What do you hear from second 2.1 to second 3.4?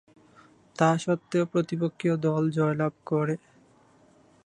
দল জয়লাভ করে।